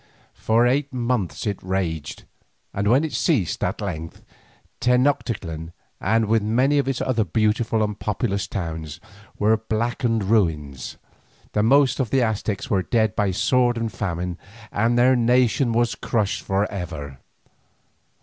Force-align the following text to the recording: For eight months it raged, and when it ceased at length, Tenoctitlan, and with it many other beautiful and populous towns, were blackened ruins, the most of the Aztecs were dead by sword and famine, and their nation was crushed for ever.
For 0.33 0.65
eight 0.65 0.91
months 0.91 1.45
it 1.45 1.61
raged, 1.61 2.23
and 2.73 2.87
when 2.87 3.03
it 3.03 3.13
ceased 3.13 3.63
at 3.63 3.81
length, 3.81 4.23
Tenoctitlan, 4.79 5.73
and 5.99 6.25
with 6.25 6.41
it 6.41 6.45
many 6.45 6.79
other 6.99 7.23
beautiful 7.23 7.83
and 7.83 7.99
populous 7.99 8.47
towns, 8.47 8.99
were 9.37 9.57
blackened 9.57 10.23
ruins, 10.23 10.97
the 11.51 11.61
most 11.61 11.99
of 11.99 12.09
the 12.09 12.23
Aztecs 12.23 12.67
were 12.67 12.81
dead 12.81 13.15
by 13.15 13.29
sword 13.29 13.77
and 13.77 13.91
famine, 13.93 14.39
and 14.71 14.97
their 14.97 15.15
nation 15.15 15.71
was 15.71 15.93
crushed 15.93 16.41
for 16.41 16.65
ever. 16.71 17.19